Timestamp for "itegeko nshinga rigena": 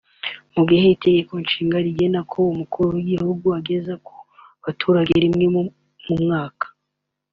0.95-2.19